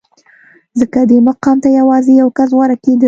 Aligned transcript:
ځکه 0.79 0.99
دې 1.09 1.17
مقام 1.29 1.57
ته 1.63 1.69
یوازې 1.79 2.11
یو 2.21 2.29
کس 2.37 2.49
غوره 2.57 2.77
کېده 2.83 2.99